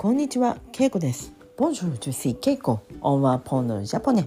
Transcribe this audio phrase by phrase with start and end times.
[0.00, 1.34] こんにちは、ケイコです。
[1.58, 4.26] ボンジュールジュケイコ、オンワーポンドジャポネ。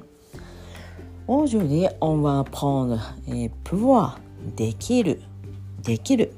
[1.25, 5.23] オージュリオンワーポーヌ、えー、プワー、できる、
[5.81, 6.31] できる。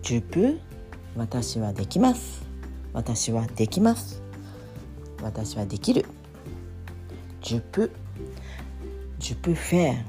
[0.00, 0.58] ジュプ、
[1.14, 2.42] 私はできます。
[2.94, 4.22] 私はできます。
[5.20, 6.06] 私はできる。
[7.42, 7.90] ジュプ、
[9.18, 10.02] ジュプフェ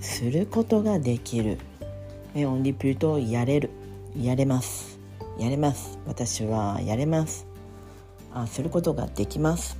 [0.00, 1.58] することができる。
[2.36, 3.70] えー、 on répète やれる、
[4.16, 4.97] やれます。
[5.38, 5.98] やれます。
[6.06, 7.46] 私はやれます。
[8.32, 9.76] あすることができます。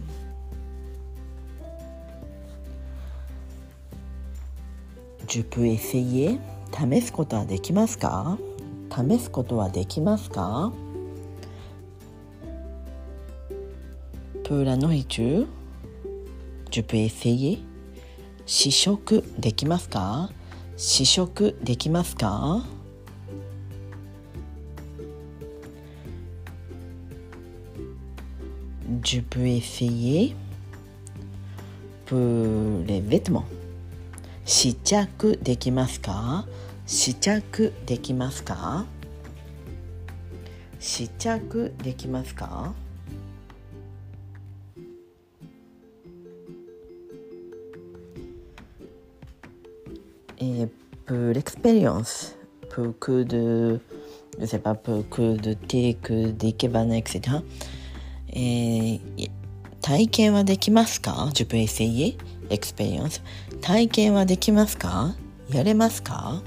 [5.26, 6.38] 10分 essayer
[6.72, 8.38] 試すことはできますか？
[8.90, 10.72] 試すことはできますか
[14.44, 15.46] ？Pour la nourriture
[16.70, 17.58] je peux essayer
[18.46, 20.30] 試食できますか？
[20.78, 22.64] 試食できますか？
[29.10, 30.34] Je peux essayer
[32.04, 32.18] pour
[32.86, 33.46] les vêtements
[34.44, 36.44] 試着できますか
[36.84, 38.84] 試着できますか
[40.78, 42.74] 試着できますか
[50.36, 50.68] えー、
[51.06, 52.36] pour l'expérience
[52.68, 53.80] pour que de
[54.38, 57.38] je sais pas pour que de thé que des kebana etc
[58.30, 59.30] えー、
[59.80, 61.26] 体験はできますか？
[61.28, 62.18] 自分 SE
[62.50, 63.22] エクスペリエンス
[63.60, 65.16] 体験はできますか？
[65.50, 66.42] やれますか？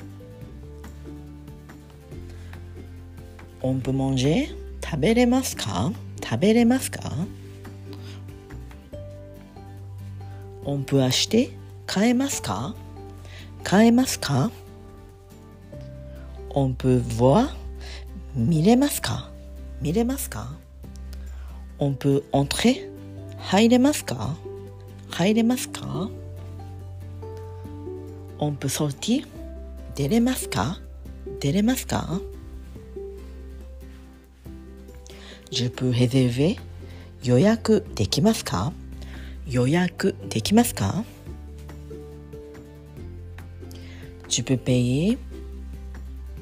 [3.61, 5.91] 音符プモンジ食べれますか？
[6.23, 7.11] 食べれますか？
[10.63, 11.49] オンはして
[11.85, 12.75] 買えますか？
[13.63, 14.51] 買えますか？
[16.49, 17.53] 音符は
[18.35, 19.31] 見れますか？
[19.81, 20.55] 見れますか？
[21.81, 22.87] On peut entrer
[23.39, 24.37] 入れますか
[25.09, 26.11] 入れますか
[28.37, 29.25] On peut sortir
[29.95, 30.79] 出れますか
[31.39, 32.21] 出れますか
[35.51, 36.59] Je peux réserver
[37.23, 38.71] 予約できますか
[39.47, 41.03] 予約できますか
[44.29, 45.17] Je peux payer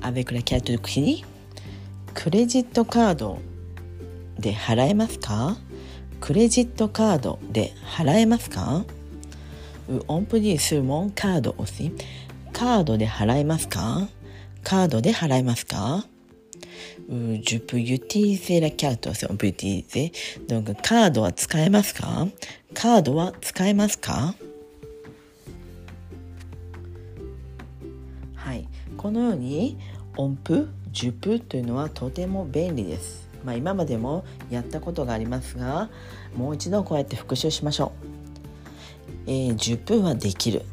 [0.01, 1.23] avec la carte de crédit
[2.13, 3.48] クレジットカード
[4.39, 5.57] で払えますか？
[6.21, 8.83] クレジットカードで払えますか
[10.07, 11.91] ？On peut dire sur mon card aussi
[12.51, 14.07] カードで払えますか？
[14.63, 16.05] カードで払えますか
[17.09, 20.11] ？Je peux utiliser la carte on peut utiliser
[20.47, 22.27] donc カードは使えますか？
[22.73, 24.35] カードは使えますか？
[28.35, 28.67] はい。
[28.97, 29.77] このように
[30.17, 33.28] 音符10分というのはとても便利です。
[33.43, 35.89] まあ、今までもやったことがありますが
[36.35, 38.09] もう一度こうやって復習しましょう。
[39.27, 40.63] えー、10分はできる。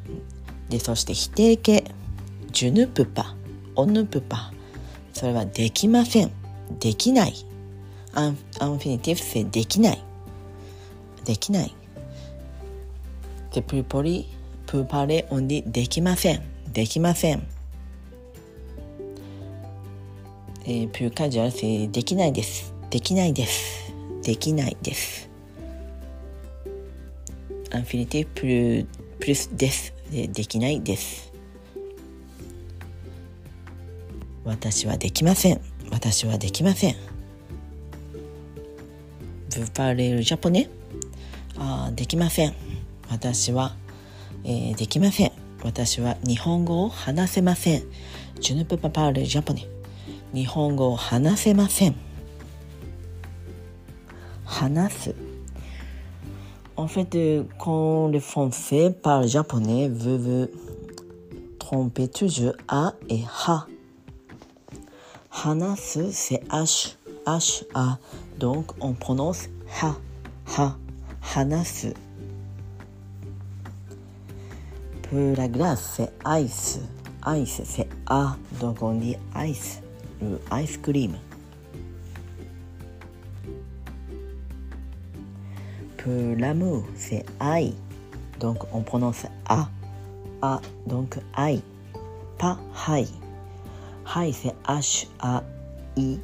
[0.69, 1.85] でそして否定形
[2.53, 3.37] 「ジュヌプパ」
[3.77, 4.53] 「オヌプパ」
[5.13, 6.33] それはできません。
[6.81, 7.35] できない。
[8.15, 10.03] アンアンフィニティブ性できない。
[11.25, 11.75] できない。
[13.53, 14.27] でプーポリ
[14.67, 16.43] プーパレオンディできません。
[16.73, 17.56] できません。
[20.69, 22.75] えー、プーカジュアル性できないです。
[22.91, 23.93] できないです。
[24.25, 25.31] できないです。
[27.73, 28.87] infinitif plus
[29.21, 29.95] plus です。
[30.11, 31.33] でできないです。
[34.45, 35.61] 私はできません。
[35.93, 36.97] 私はできません。
[39.55, 40.69] vous parlez japonais？
[41.57, 42.55] あできません。
[43.09, 43.77] 私は、
[44.43, 45.33] えー、できません。
[45.63, 47.85] 私は日本語を話せません。
[48.41, 49.76] ジュヌプパパールジャポネ。
[50.36, 51.96] 日本語を話せません
[54.46, 55.16] 話す
[56.78, 57.16] En fait,
[57.60, 60.52] quand le français parle japonais, veut, veut
[61.60, 63.68] tromper toujours A et Ha.
[65.32, 66.96] Hanasu, c'est H,
[67.28, 67.98] H, A.
[68.40, 69.48] Donc, on prononce
[69.82, 69.96] Ha,
[70.58, 70.76] Ha,
[71.36, 71.94] Hanasu.
[75.04, 76.12] Pour la glace, c'est
[76.42, 76.80] Ice.
[77.28, 78.38] Ice, c'est A.
[78.60, 79.82] Donc, on dit Ice,
[80.21, 81.15] le ice cream.
[85.99, 87.75] Pour l'amour, c'est I.
[88.41, 89.69] Donc on prononce A.
[90.43, 91.61] A, donc I.
[92.39, 93.07] Pas Hi.
[94.15, 96.21] Hi, c'est H-A-I.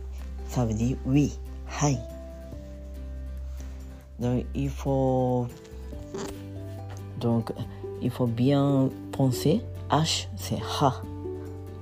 [0.48, 1.38] Ça veut dire oui.
[1.80, 1.96] Hi.
[4.20, 5.46] Donc il faut.
[7.18, 7.52] Donc
[8.00, 9.62] il faut bien penser.
[9.90, 11.02] H, c'est Ha.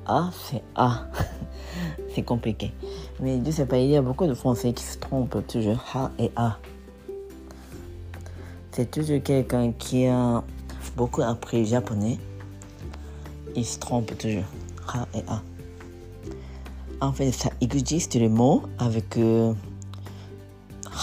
[0.06, 1.06] A, c'est A.
[2.13, 2.71] c'est compliqué.
[3.19, 6.11] Mais je sais pas, il y a beaucoup de Français qui se trompent toujours ha
[6.19, 6.57] et a.
[8.71, 10.43] C'est toujours quelqu'un qui a
[10.95, 12.17] beaucoup appris japonais.
[13.55, 14.43] Il se trompe toujours
[14.87, 15.41] ha et a.
[17.01, 19.53] En fait, ça existe le mot avec euh,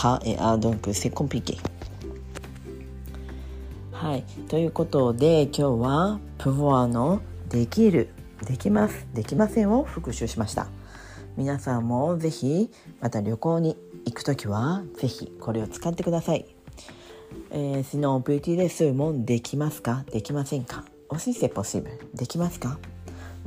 [0.03, 1.59] ha et a, donc c'est compliqué.
[4.03, 4.25] はい。
[4.49, 8.09] ということで、今日は、プボアのできる、
[8.45, 10.67] できます、できませんを復習しました。
[11.38, 16.46] 皆さんもぜひ、また旅行に行くときは、ぜひこれを使ってください。
[17.52, 21.88] えー、s n o p t レスもできますかできませんか aussi c'est possible.
[22.16, 22.80] できますか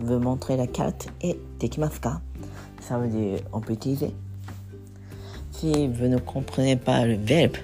[0.01, 2.21] Vous montrer la carte et できますか
[2.81, 4.13] Ça veut dire, on peut utiliser.
[5.51, 7.57] Si vous ne comprenez pas le verbe,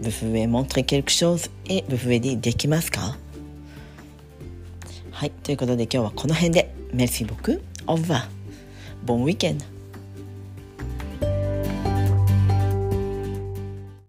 [0.00, 3.16] vous pouvez montrer quelque chose et vous pouvez dire できますか
[5.10, 6.72] はい、ということで今日はこの辺で。
[6.92, 7.60] Merci beaucoup.
[7.86, 8.43] Au revoir.
[9.04, 9.73] Bon week-end.